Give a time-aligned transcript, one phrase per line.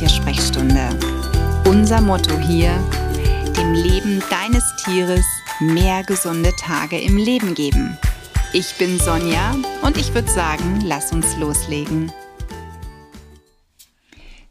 [0.00, 0.88] Tiersprechstunde.
[1.66, 2.72] Unser Motto hier,
[3.54, 5.26] dem Leben deines Tieres
[5.58, 7.98] mehr gesunde Tage im Leben geben.
[8.54, 12.10] Ich bin Sonja und ich würde sagen, lass uns loslegen.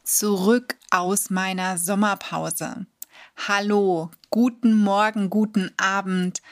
[0.04, 2.86] Zurück aus meiner Sommerpause.
[3.48, 6.44] Hallo, guten Morgen, guten Abend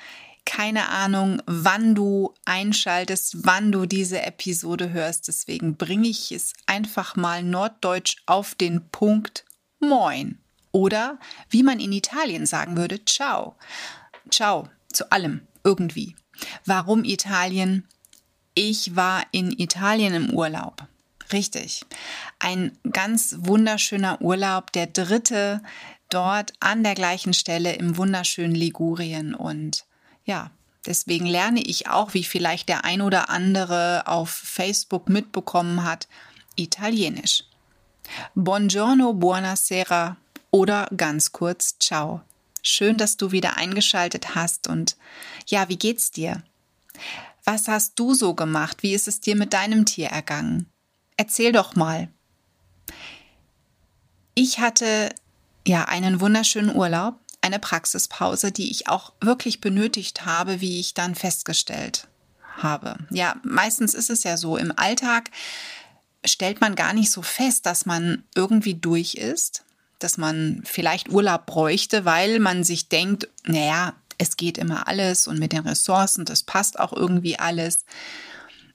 [0.47, 5.27] keine Ahnung, wann du einschaltest, wann du diese Episode hörst.
[5.27, 9.43] Deswegen bringe ich es einfach mal norddeutsch auf den Punkt
[9.79, 10.39] Moin.
[10.71, 13.57] Oder wie man in Italien sagen würde, ciao.
[14.31, 16.15] Ciao zu allem irgendwie.
[16.65, 17.85] Warum Italien?
[18.55, 20.87] Ich war in Italien im Urlaub.
[21.33, 21.81] Richtig.
[22.39, 25.61] Ein ganz wunderschöner Urlaub, der dritte
[26.09, 29.85] dort an der gleichen Stelle im wunderschönen Ligurien und
[30.27, 30.51] ja,
[30.85, 36.07] deswegen lerne ich auch, wie vielleicht der ein oder andere auf Facebook mitbekommen hat,
[36.55, 37.43] Italienisch.
[38.35, 40.17] Buongiorno, buonasera
[40.51, 42.21] oder ganz kurz Ciao.
[42.61, 44.97] Schön, dass du wieder eingeschaltet hast und
[45.47, 46.43] ja, wie geht's dir?
[47.45, 48.83] Was hast du so gemacht?
[48.83, 50.69] Wie ist es dir mit deinem Tier ergangen?
[51.15, 52.09] Erzähl doch mal.
[54.33, 55.13] Ich hatte
[55.65, 57.15] ja einen wunderschönen Urlaub
[57.47, 62.07] eine Praxispause, die ich auch wirklich benötigt habe, wie ich dann festgestellt
[62.57, 62.97] habe.
[63.09, 65.31] Ja, meistens ist es ja so, im Alltag
[66.25, 69.63] stellt man gar nicht so fest, dass man irgendwie durch ist,
[69.99, 75.39] dass man vielleicht Urlaub bräuchte, weil man sich denkt, naja, es geht immer alles und
[75.39, 77.85] mit den Ressourcen, das passt auch irgendwie alles.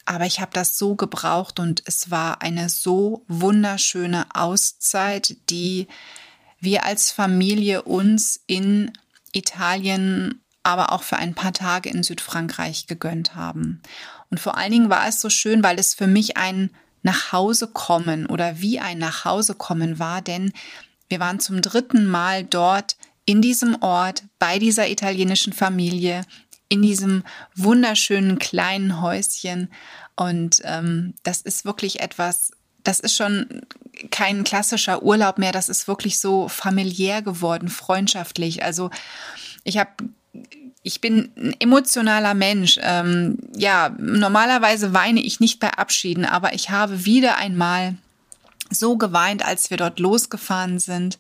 [0.05, 5.87] Aber ich habe das so gebraucht und es war eine so wunderschöne Auszeit, die
[6.63, 8.93] wir als Familie uns in
[9.33, 13.83] Italien, aber auch für ein paar Tage in Südfrankreich gegönnt haben.
[14.31, 16.71] Und vor allen Dingen war es so schön, weil es für mich ein
[17.03, 20.53] Nachhausekommen oder wie ein Nachhausekommen war, denn
[21.09, 26.23] wir waren zum dritten Mal dort in diesem Ort bei dieser italienischen Familie
[26.69, 27.25] in diesem
[27.55, 29.71] wunderschönen kleinen Häuschen
[30.17, 32.53] und ähm, das ist wirklich etwas
[32.85, 33.63] das ist schon
[34.11, 38.65] kein klassischer Urlaub mehr, das ist wirklich so familiär geworden, freundschaftlich.
[38.65, 38.91] Also
[39.65, 39.91] ich habe
[40.85, 42.79] ich bin ein emotionaler Mensch.
[42.83, 47.95] Ähm, ja, normalerweise weine ich nicht bei Abschieden, aber ich habe wieder einmal
[48.69, 51.19] so geweint, als wir dort losgefahren sind,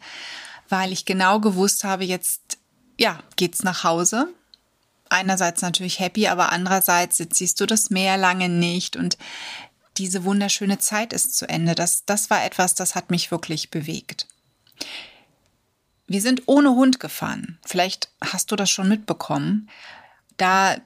[0.68, 2.58] weil ich genau gewusst habe, jetzt,
[2.98, 4.28] ja, geht's nach Hause.
[5.10, 9.18] Einerseits natürlich happy, aber andererseits jetzt siehst du das Meer lange nicht und
[9.98, 11.74] diese wunderschöne Zeit ist zu Ende.
[11.74, 14.26] Das, das war etwas, das hat mich wirklich bewegt.
[16.06, 17.58] Wir sind ohne Hund gefahren.
[17.64, 19.68] Vielleicht hast du das schon mitbekommen.
[20.36, 20.76] Da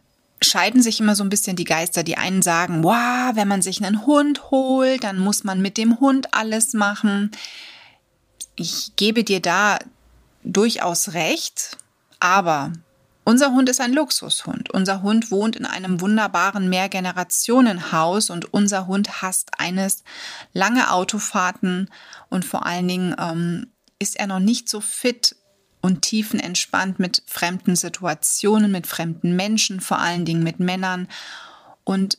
[0.42, 2.02] scheiden sich immer so ein bisschen die Geister.
[2.02, 6.00] Die einen sagen, wow, wenn man sich einen Hund holt, dann muss man mit dem
[6.00, 7.30] Hund alles machen.
[8.54, 9.78] Ich gebe dir da
[10.44, 11.76] durchaus recht,
[12.20, 12.72] aber
[13.26, 14.70] unser Hund ist ein Luxushund.
[14.70, 20.04] Unser Hund wohnt in einem wunderbaren Mehrgenerationenhaus und unser Hund hasst eines
[20.52, 21.90] lange Autofahrten
[22.28, 25.34] und vor allen Dingen ähm, ist er noch nicht so fit
[25.80, 31.08] und tiefenentspannt mit fremden Situationen, mit fremden Menschen, vor allen Dingen mit Männern.
[31.82, 32.18] Und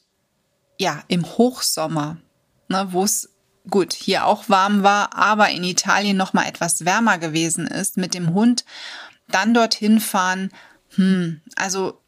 [0.78, 2.18] ja, im Hochsommer,
[2.68, 3.30] ne, wo es
[3.70, 8.14] gut hier auch warm war, aber in Italien noch mal etwas wärmer gewesen ist, mit
[8.14, 8.66] dem Hund
[9.30, 10.52] dann dorthin fahren
[10.98, 12.02] hm, also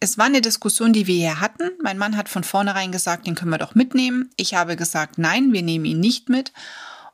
[0.00, 1.70] es war eine Diskussion, die wir hier hatten.
[1.82, 4.30] Mein Mann hat von vornherein gesagt, den können wir doch mitnehmen.
[4.36, 6.52] Ich habe gesagt, nein, wir nehmen ihn nicht mit.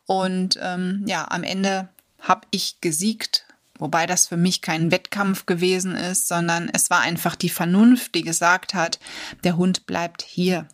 [0.06, 1.88] Und ähm, ja, am Ende
[2.20, 3.44] habe ich gesiegt,
[3.78, 8.22] wobei das für mich kein Wettkampf gewesen ist, sondern es war einfach die Vernunft, die
[8.22, 9.00] gesagt hat,
[9.42, 10.68] der Hund bleibt hier.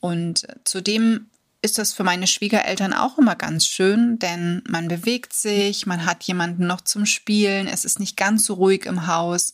[0.00, 1.28] Und zudem
[1.66, 6.22] ist das für meine Schwiegereltern auch immer ganz schön, denn man bewegt sich, man hat
[6.22, 9.52] jemanden noch zum Spielen, es ist nicht ganz so ruhig im Haus.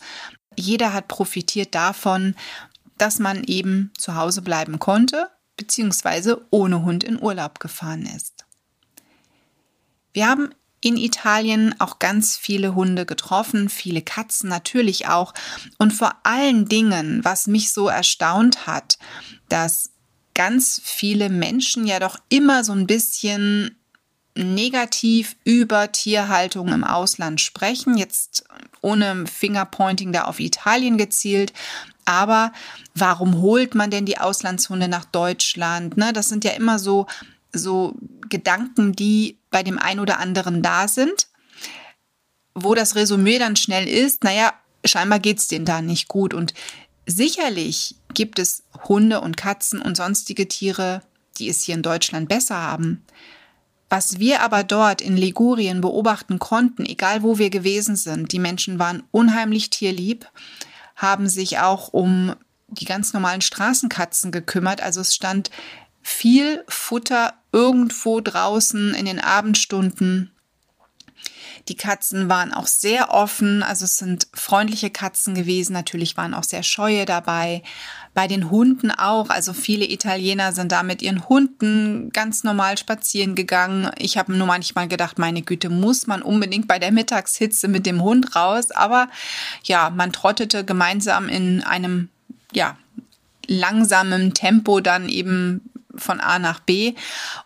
[0.54, 2.36] Jeder hat profitiert davon,
[2.98, 8.44] dass man eben zu Hause bleiben konnte, beziehungsweise ohne Hund in Urlaub gefahren ist.
[10.12, 10.50] Wir haben
[10.82, 15.32] in Italien auch ganz viele Hunde getroffen, viele Katzen natürlich auch.
[15.78, 18.98] Und vor allen Dingen, was mich so erstaunt hat,
[19.48, 19.91] dass
[20.34, 23.76] ganz viele Menschen ja doch immer so ein bisschen
[24.34, 27.98] negativ über Tierhaltung im Ausland sprechen.
[27.98, 28.44] Jetzt
[28.80, 31.52] ohne Fingerpointing da auf Italien gezielt.
[32.04, 32.52] Aber
[32.94, 35.96] warum holt man denn die Auslandshunde nach Deutschland?
[35.96, 37.06] Ne, das sind ja immer so,
[37.52, 37.94] so
[38.28, 41.28] Gedanken, die bei dem einen oder anderen da sind.
[42.54, 44.52] Wo das Resümee dann schnell ist, naja,
[44.84, 46.34] scheinbar geht's denen da nicht gut.
[46.34, 46.54] Und
[47.06, 51.02] Sicherlich gibt es Hunde und Katzen und sonstige Tiere,
[51.38, 53.04] die es hier in Deutschland besser haben.
[53.88, 58.78] Was wir aber dort in Ligurien beobachten konnten, egal wo wir gewesen sind, die Menschen
[58.78, 60.26] waren unheimlich tierlieb,
[60.96, 62.34] haben sich auch um
[62.68, 64.82] die ganz normalen Straßenkatzen gekümmert.
[64.82, 65.50] Also es stand
[66.00, 70.32] viel Futter irgendwo draußen in den Abendstunden
[71.68, 75.72] die Katzen waren auch sehr offen, also es sind freundliche Katzen gewesen.
[75.72, 77.62] Natürlich waren auch sehr scheue dabei.
[78.14, 79.30] Bei den Hunden auch.
[79.30, 83.90] Also viele Italiener sind da mit ihren Hunden ganz normal spazieren gegangen.
[83.96, 88.02] Ich habe nur manchmal gedacht, meine Güte, muss man unbedingt bei der Mittagshitze mit dem
[88.02, 88.70] Hund raus.
[88.72, 89.08] Aber
[89.64, 92.08] ja, man trottete gemeinsam in einem,
[92.52, 92.76] ja,
[93.46, 96.94] langsamen Tempo dann eben von A nach B.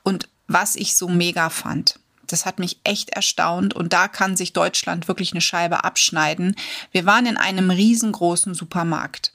[0.03, 1.99] Und was ich so mega fand,
[2.33, 6.57] das hat mich echt erstaunt und da kann sich Deutschland wirklich eine Scheibe abschneiden.
[6.93, 9.33] Wir waren in einem riesengroßen Supermarkt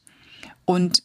[0.65, 1.03] und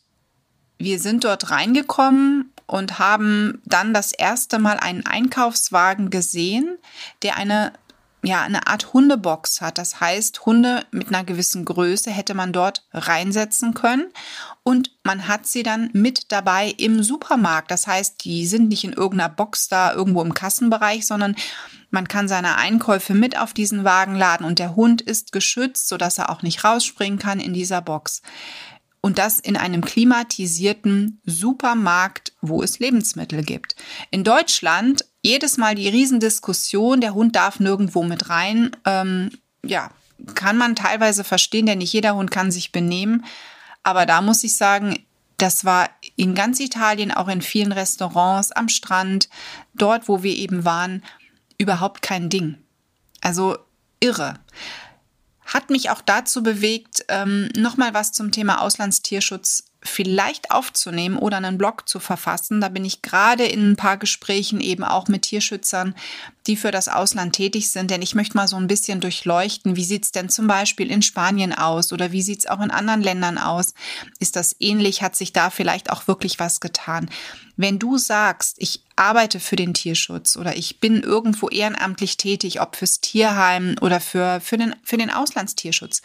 [0.78, 6.78] wir sind dort reingekommen und haben dann das erste Mal einen Einkaufswagen gesehen,
[7.22, 7.72] der eine
[8.26, 9.78] ja, eine Art Hundebox hat.
[9.78, 14.08] Das heißt, Hunde mit einer gewissen Größe hätte man dort reinsetzen können
[14.64, 17.70] und man hat sie dann mit dabei im Supermarkt.
[17.70, 21.36] Das heißt, die sind nicht in irgendeiner Box da irgendwo im Kassenbereich, sondern
[21.90, 26.18] man kann seine Einkäufe mit auf diesen Wagen laden und der Hund ist geschützt, sodass
[26.18, 28.22] er auch nicht rausspringen kann in dieser Box.
[29.00, 33.76] Und das in einem klimatisierten Supermarkt, wo es Lebensmittel gibt.
[34.10, 38.70] In Deutschland jedes Mal die Riesendiskussion, der Hund darf nirgendwo mit rein.
[38.84, 39.30] Ähm,
[39.64, 39.90] ja,
[40.34, 43.24] kann man teilweise verstehen, denn nicht jeder Hund kann sich benehmen.
[43.82, 45.04] Aber da muss ich sagen,
[45.36, 49.28] das war in ganz Italien, auch in vielen Restaurants, am Strand,
[49.74, 51.04] dort, wo wir eben waren,
[51.58, 52.56] überhaupt kein Ding.
[53.20, 53.58] Also
[54.00, 54.38] irre.
[55.46, 61.58] Hat mich auch dazu bewegt, ähm, nochmal was zum Thema Auslandstierschutz vielleicht aufzunehmen oder einen
[61.58, 62.60] Blog zu verfassen.
[62.60, 65.94] Da bin ich gerade in ein paar Gesprächen eben auch mit Tierschützern,
[66.46, 67.90] die für das Ausland tätig sind.
[67.90, 71.54] Denn ich möchte mal so ein bisschen durchleuchten, wie sieht's denn zum Beispiel in Spanien
[71.54, 73.74] aus oder wie sieht's auch in anderen Ländern aus?
[74.18, 75.02] Ist das ähnlich?
[75.02, 77.08] Hat sich da vielleicht auch wirklich was getan?
[77.56, 82.76] Wenn du sagst, ich arbeite für den Tierschutz oder ich bin irgendwo ehrenamtlich tätig, ob
[82.76, 86.02] fürs Tierheim oder für, für, den, für den Auslandstierschutz,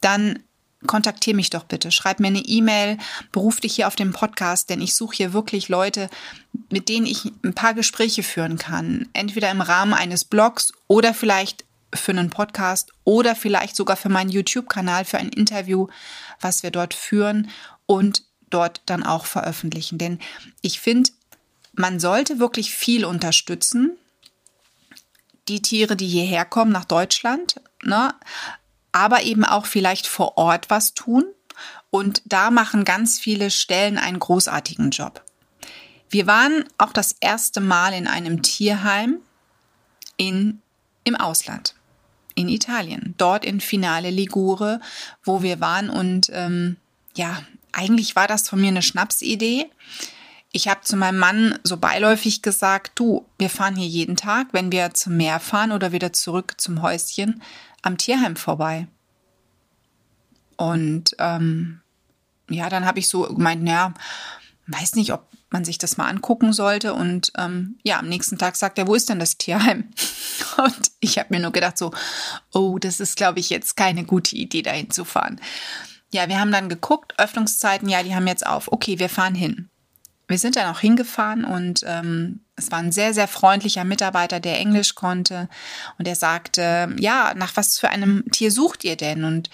[0.00, 0.40] dann
[0.86, 1.92] kontaktiere mich doch bitte.
[1.92, 2.98] Schreib mir eine E-Mail,
[3.30, 6.10] beruf dich hier auf dem Podcast, denn ich suche hier wirklich Leute,
[6.70, 9.08] mit denen ich ein paar Gespräche führen kann.
[9.12, 14.30] Entweder im Rahmen eines Blogs oder vielleicht für einen Podcast oder vielleicht sogar für meinen
[14.30, 15.88] YouTube-Kanal für ein Interview,
[16.40, 17.50] was wir dort führen
[17.86, 19.98] und dort dann auch veröffentlichen.
[19.98, 20.18] Denn
[20.62, 21.10] ich finde,
[21.72, 23.96] man sollte wirklich viel unterstützen.
[25.48, 28.14] Die Tiere, die hierher kommen nach Deutschland, ne?
[28.92, 31.24] aber eben auch vielleicht vor Ort was tun.
[31.90, 35.24] Und da machen ganz viele Stellen einen großartigen Job.
[36.08, 39.18] Wir waren auch das erste Mal in einem Tierheim
[40.16, 40.60] in,
[41.04, 41.74] im Ausland,
[42.34, 44.80] in Italien, dort in Finale Ligure,
[45.24, 45.90] wo wir waren.
[45.90, 46.76] Und ähm,
[47.14, 47.42] ja,
[47.72, 49.70] eigentlich war das von mir eine Schnapsidee.
[50.52, 54.70] Ich habe zu meinem Mann so beiläufig gesagt, du, wir fahren hier jeden Tag, wenn
[54.70, 57.42] wir zum Meer fahren oder wieder zurück zum Häuschen,
[57.80, 58.86] am Tierheim vorbei.
[60.56, 61.80] Und ähm,
[62.50, 63.94] ja, dann habe ich so gemeint, naja,
[64.66, 66.94] weiß nicht, ob man sich das mal angucken sollte.
[66.94, 69.90] Und ähm, ja, am nächsten Tag sagt er, wo ist denn das Tierheim?
[70.58, 71.92] Und ich habe mir nur gedacht, so,
[72.52, 75.40] oh, das ist, glaube ich, jetzt keine gute Idee, dahin zu fahren.
[76.12, 78.70] Ja, wir haben dann geguckt, Öffnungszeiten, ja, die haben jetzt auf.
[78.70, 79.70] Okay, wir fahren hin.
[80.32, 84.58] Wir sind dann auch hingefahren und ähm, es war ein sehr, sehr freundlicher Mitarbeiter, der
[84.58, 85.46] Englisch konnte.
[85.98, 89.24] Und er sagte, ja, nach was für einem Tier sucht ihr denn?
[89.24, 89.50] Und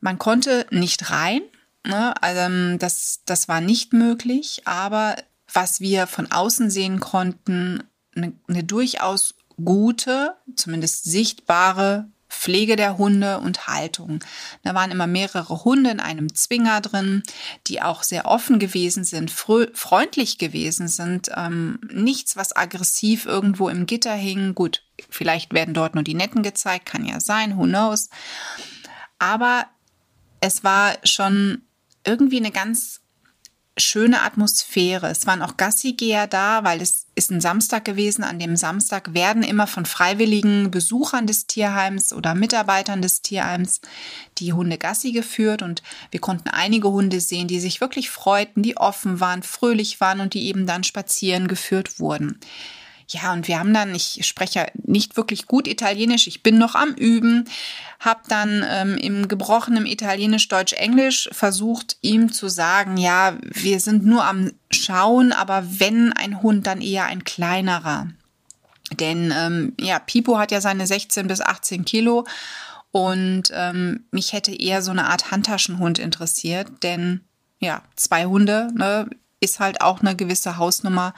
[0.00, 1.40] man konnte nicht rein.
[1.86, 2.12] Ne?
[2.22, 4.62] Also, das, das war nicht möglich.
[4.66, 5.16] Aber
[5.50, 7.82] was wir von außen sehen konnten,
[8.14, 9.34] eine, eine durchaus
[9.64, 12.06] gute, zumindest sichtbare
[12.40, 14.24] Pflege der Hunde und Haltung.
[14.62, 17.22] Da waren immer mehrere Hunde in einem Zwinger drin,
[17.66, 21.30] die auch sehr offen gewesen sind, freundlich gewesen sind.
[21.36, 24.54] Ähm, nichts, was aggressiv irgendwo im Gitter hing.
[24.54, 28.08] Gut, vielleicht werden dort nur die Netten gezeigt, kann ja sein, who knows.
[29.18, 29.66] Aber
[30.40, 31.60] es war schon
[32.06, 32.99] irgendwie eine ganz
[33.80, 35.08] schöne Atmosphäre.
[35.08, 38.22] Es waren auch Gassigeher da, weil es ist ein Samstag gewesen.
[38.22, 43.80] An dem Samstag werden immer von freiwilligen Besuchern des Tierheims oder Mitarbeitern des Tierheims
[44.38, 48.76] die Hunde Gassi geführt und wir konnten einige Hunde sehen, die sich wirklich freuten, die
[48.76, 52.38] offen waren, fröhlich waren und die eben dann spazieren geführt wurden.
[53.12, 56.94] Ja, und wir haben dann, ich spreche nicht wirklich gut Italienisch, ich bin noch am
[56.94, 57.48] Üben,
[57.98, 64.06] habe dann ähm, im gebrochenen Italienisch, Deutsch, Englisch versucht, ihm zu sagen, ja, wir sind
[64.06, 68.08] nur am Schauen, aber wenn ein Hund, dann eher ein kleinerer.
[68.92, 72.26] Denn ähm, ja, Pipo hat ja seine 16 bis 18 Kilo
[72.92, 77.20] und ähm, mich hätte eher so eine Art Handtaschenhund interessiert, denn
[77.60, 79.08] ja, zwei Hunde ne,
[79.40, 81.14] ist halt auch eine gewisse Hausnummer,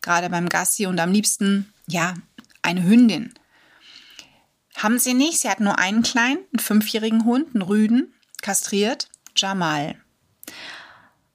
[0.00, 2.14] gerade beim Gassi und am liebsten, ja,
[2.62, 3.34] eine Hündin.
[4.76, 5.38] Haben sie nicht.
[5.38, 9.96] Sie hat nur einen kleinen, einen fünfjährigen Hund, einen Rüden, kastriert, Jamal.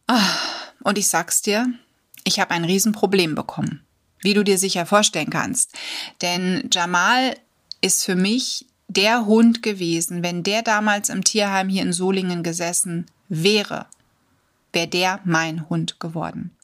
[0.08, 0.38] Ah,
[0.84, 1.68] und ich sag's dir,
[2.24, 3.84] ich habe ein Riesenproblem bekommen,
[4.20, 5.74] wie du dir sicher vorstellen kannst.
[6.22, 7.36] Denn Jamal
[7.82, 13.06] ist für mich der Hund gewesen, wenn der damals im Tierheim hier in Solingen gesessen
[13.30, 13.88] wäre,
[14.74, 16.56] wäre der mein Hund geworden.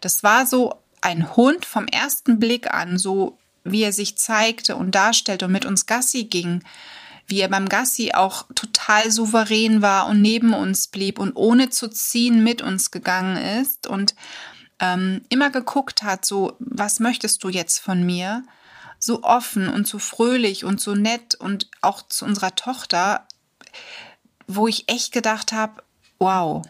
[0.00, 4.94] Das war so ein Hund vom ersten Blick an, so wie er sich zeigte und
[4.94, 6.62] darstellte und mit uns Gassi ging,
[7.26, 11.88] wie er beim Gassi auch total souverän war und neben uns blieb und ohne zu
[11.88, 14.14] ziehen mit uns gegangen ist und
[14.80, 18.42] ähm, immer geguckt hat, so, was möchtest du jetzt von mir?
[18.98, 23.26] So offen und so fröhlich und so nett und auch zu unserer Tochter,
[24.46, 25.82] wo ich echt gedacht habe,
[26.18, 26.62] wow,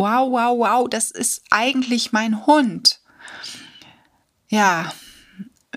[0.00, 3.00] wow, wow, wow, das ist eigentlich mein Hund.
[4.48, 4.92] Ja,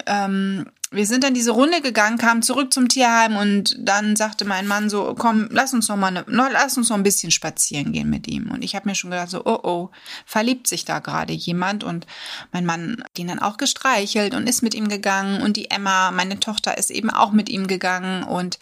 [0.05, 4.65] ähm, wir sind dann diese Runde gegangen, kamen zurück zum Tierheim und dann sagte mein
[4.65, 8.09] Mann so, komm, lass uns noch mal, eine, lass uns noch ein bisschen spazieren gehen
[8.09, 8.49] mit ihm.
[8.51, 9.89] Und ich habe mir schon gedacht so, oh oh,
[10.25, 12.07] verliebt sich da gerade jemand und
[12.53, 16.11] mein Mann hat ihn dann auch gestreichelt und ist mit ihm gegangen und die Emma,
[16.11, 18.57] meine Tochter, ist eben auch mit ihm gegangen und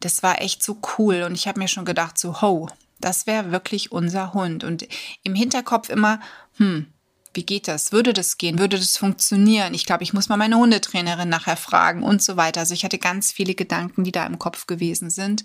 [0.00, 2.68] das war echt so cool und ich habe mir schon gedacht so, ho,
[3.04, 4.88] das wäre wirklich unser Hund und
[5.22, 6.20] im Hinterkopf immer,
[6.56, 6.86] hm,
[7.34, 7.92] wie geht das?
[7.92, 8.58] Würde das gehen?
[8.58, 9.74] Würde das funktionieren?
[9.74, 12.60] Ich glaube, ich muss mal meine Hundetrainerin nachher fragen und so weiter.
[12.60, 15.44] Also ich hatte ganz viele Gedanken, die da im Kopf gewesen sind.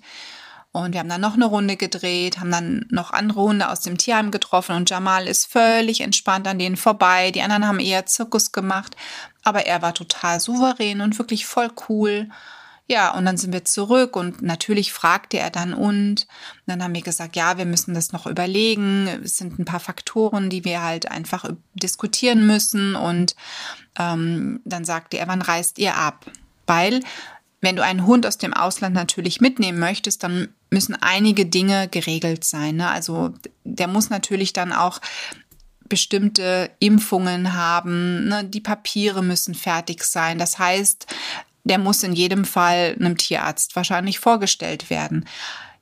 [0.71, 3.97] Und wir haben dann noch eine Runde gedreht, haben dann noch andere Hunde aus dem
[3.97, 7.31] Tierheim getroffen und Jamal ist völlig entspannt an denen vorbei.
[7.31, 8.95] Die anderen haben eher Zirkus gemacht,
[9.43, 12.29] aber er war total souverän und wirklich voll cool.
[12.91, 16.25] Ja, und dann sind wir zurück und natürlich fragte er dann und.
[16.65, 19.07] Dann haben wir gesagt, ja, wir müssen das noch überlegen.
[19.23, 22.95] Es sind ein paar Faktoren, die wir halt einfach diskutieren müssen.
[22.95, 23.35] Und
[23.99, 26.25] ähm, dann sagte er, wann reist ihr ab?
[26.65, 27.01] Weil
[27.61, 32.43] wenn du einen Hund aus dem Ausland natürlich mitnehmen möchtest, dann müssen einige Dinge geregelt
[32.43, 32.77] sein.
[32.77, 32.89] Ne?
[32.89, 34.99] Also der muss natürlich dann auch
[35.89, 38.45] bestimmte Impfungen haben, ne?
[38.45, 40.37] die Papiere müssen fertig sein.
[40.39, 41.07] Das heißt,
[41.63, 45.25] der muss in jedem Fall einem Tierarzt wahrscheinlich vorgestellt werden.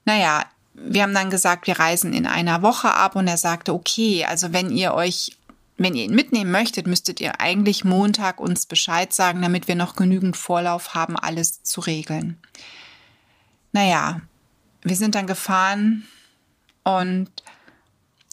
[0.06, 4.26] Naja, wir haben dann gesagt, wir reisen in einer Woche ab und er sagte, okay,
[4.26, 5.36] also wenn ihr euch,
[5.78, 9.96] wenn ihr ihn mitnehmen möchtet, müsstet ihr eigentlich Montag uns Bescheid sagen, damit wir noch
[9.96, 12.38] genügend Vorlauf haben, alles zu regeln.
[13.72, 14.22] Naja,
[14.82, 16.08] wir sind dann gefahren
[16.84, 17.30] und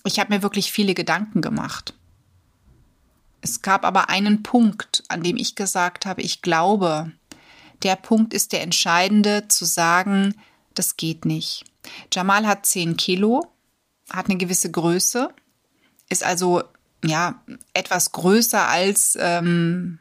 [0.05, 1.95] ich habe mir wirklich viele Gedanken gemacht.
[3.41, 7.13] Es gab aber einen Punkt, an dem ich gesagt habe, ich glaube,
[7.83, 10.35] der Punkt ist der entscheidende, zu sagen,
[10.75, 11.65] das geht nicht.
[12.13, 13.47] Jamal hat 10 Kilo,
[14.11, 15.29] hat eine gewisse Größe,
[16.09, 16.63] ist also
[17.05, 19.99] ja etwas größer als ähm,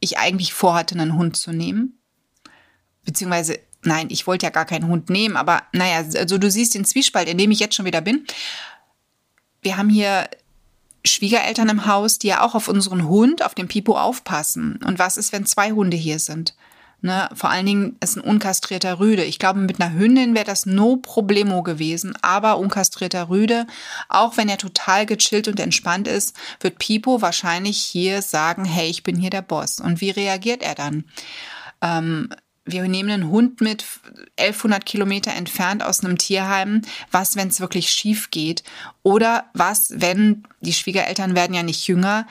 [0.00, 1.98] ich eigentlich vorhatte, einen Hund zu nehmen.
[3.04, 6.84] Beziehungsweise, nein, ich wollte ja gar keinen Hund nehmen, aber naja, also du siehst den
[6.84, 8.26] Zwiespalt, in dem ich jetzt schon wieder bin.
[9.62, 10.28] Wir haben hier
[11.04, 14.78] Schwiegereltern im Haus, die ja auch auf unseren Hund, auf den Pipo aufpassen.
[14.84, 16.54] Und was ist, wenn zwei Hunde hier sind?
[17.00, 19.22] Ne, vor allen Dingen ist ein unkastrierter Rüde.
[19.22, 23.68] Ich glaube, mit einer Hündin wäre das no problemo gewesen, aber unkastrierter Rüde,
[24.08, 29.04] auch wenn er total gechillt und entspannt ist, wird Pipo wahrscheinlich hier sagen, hey, ich
[29.04, 29.78] bin hier der Boss.
[29.78, 31.04] Und wie reagiert er dann?
[31.82, 32.30] Ähm,
[32.64, 33.84] wir nehmen einen Hund mit
[34.36, 36.82] 1100 Kilometer entfernt aus einem Tierheim.
[37.12, 38.64] Was, wenn es wirklich schief geht?
[39.04, 42.26] Oder was, wenn die Schwiegereltern werden ja nicht jünger,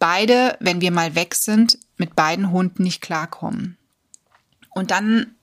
[0.00, 3.76] beide, wenn wir mal weg sind, mit beiden Hunden nicht klarkommen?
[4.80, 5.34] Und dann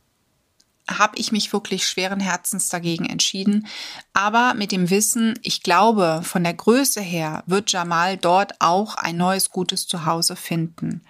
[0.89, 3.67] habe ich mich wirklich schweren Herzens dagegen entschieden.
[4.13, 9.15] Aber mit dem Wissen, ich glaube, von der Größe her wird Jamal dort auch ein
[9.15, 11.03] neues gutes Zuhause finden.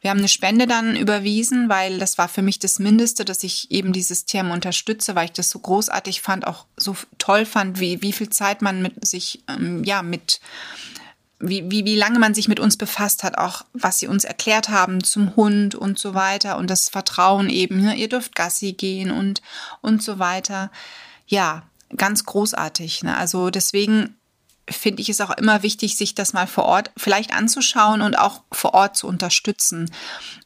[0.00, 3.70] Wir haben eine Spende dann überwiesen, weil das war für mich das Mindeste, dass ich
[3.70, 8.00] eben dieses Thema unterstütze, weil ich das so großartig fand, auch so toll fand, wie,
[8.00, 10.40] wie viel Zeit man mit sich, ähm, ja, mit
[11.38, 14.68] wie, wie, wie lange man sich mit uns befasst hat, auch was sie uns erklärt
[14.68, 19.10] haben zum Hund und so weiter und das Vertrauen eben, ne, ihr dürft Gassi gehen
[19.10, 19.42] und,
[19.82, 20.70] und so weiter.
[21.26, 21.62] Ja,
[21.94, 23.02] ganz großartig.
[23.02, 23.16] Ne?
[23.16, 24.15] Also deswegen
[24.68, 28.42] finde ich es auch immer wichtig, sich das mal vor Ort vielleicht anzuschauen und auch
[28.50, 29.90] vor Ort zu unterstützen.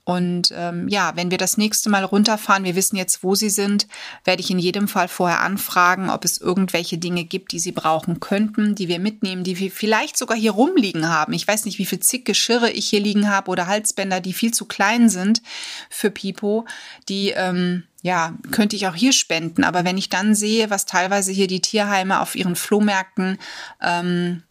[0.04, 3.86] Und ähm, ja, wenn wir das nächste Mal runterfahren, wir wissen jetzt, wo sie sind,
[4.24, 8.18] werde ich in jedem Fall vorher anfragen, ob es irgendwelche Dinge gibt, die sie brauchen
[8.18, 11.32] könnten, die wir mitnehmen, die wir vielleicht sogar hier rumliegen haben.
[11.32, 14.52] Ich weiß nicht, wie viel zig Geschirre ich hier liegen habe oder Halsbänder, die viel
[14.52, 15.42] zu klein sind
[15.88, 16.66] für Pipo,
[17.08, 19.64] die ähm, ja, könnte ich auch hier spenden.
[19.64, 23.38] Aber wenn ich dann sehe, was teilweise hier die Tierheime auf ihren Flohmärkten
[23.80, 24.42] ähm,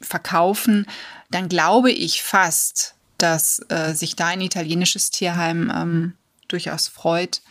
[0.00, 0.86] verkaufen,
[1.30, 6.14] dann glaube ich fast, dass äh, sich da ein italienisches Tierheim ähm,
[6.48, 7.42] durchaus freut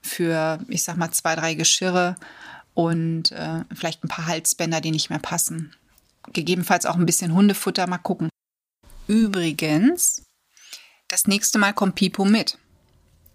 [0.00, 2.16] für, ich sag mal, zwei, drei Geschirre
[2.74, 5.74] und äh, vielleicht ein paar Halsbänder, die nicht mehr passen.
[6.32, 8.28] Gegebenenfalls auch ein bisschen Hundefutter, mal gucken.
[9.06, 10.22] Übrigens,
[11.08, 12.58] das nächste Mal kommt Pipo mit.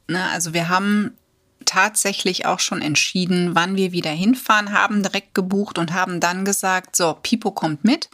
[0.07, 1.17] Na, also wir haben
[1.63, 6.95] tatsächlich auch schon entschieden, wann wir wieder hinfahren, haben direkt gebucht und haben dann gesagt,
[6.95, 8.09] so, Pipo kommt mit.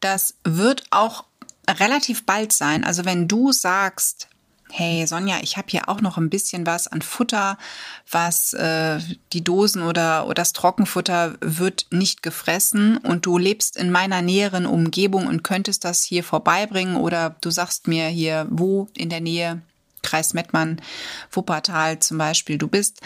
[0.00, 1.24] Das wird auch
[1.68, 2.84] relativ bald sein.
[2.84, 4.28] Also wenn du sagst,
[4.70, 7.58] hey Sonja, ich habe hier auch noch ein bisschen was an Futter,
[8.10, 8.98] was äh,
[9.32, 14.66] die Dosen oder, oder das Trockenfutter wird nicht gefressen und du lebst in meiner näheren
[14.66, 19.62] Umgebung und könntest das hier vorbeibringen oder du sagst mir hier, wo in der Nähe
[20.04, 20.80] Kreis Mettmann,
[21.32, 23.00] Wuppertal zum Beispiel du bist,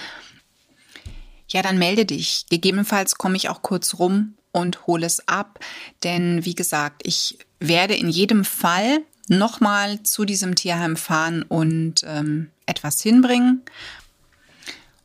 [1.49, 2.45] ja, dann melde dich.
[2.51, 5.59] Gegebenenfalls komme ich auch kurz rum und hole es ab.
[6.05, 12.51] Denn wie gesagt, ich werde in jedem Fall nochmal zu diesem Tierheim fahren und ähm,
[12.67, 13.63] etwas hinbringen.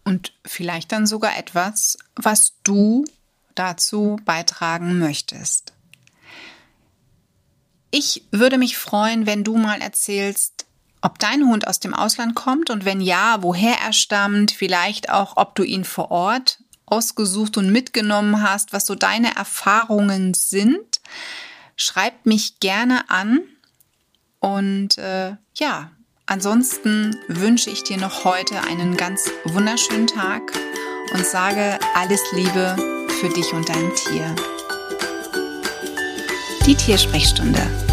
[0.04, 3.06] Und vielleicht dann sogar etwas, was du
[3.56, 5.72] dazu beitragen möchtest.
[7.90, 10.63] Ich würde mich freuen, wenn du mal erzählst,
[11.04, 15.36] ob dein Hund aus dem Ausland kommt und wenn ja, woher er stammt, vielleicht auch,
[15.36, 21.02] ob du ihn vor Ort ausgesucht und mitgenommen hast, was so deine Erfahrungen sind.
[21.76, 23.42] Schreib mich gerne an
[24.40, 25.92] und äh, ja,
[26.26, 30.42] ansonsten wünsche ich dir noch heute einen ganz wunderschönen Tag
[31.14, 32.78] und sage alles Liebe
[33.20, 34.36] für dich und dein Tier.
[36.66, 37.93] Die Tiersprechstunde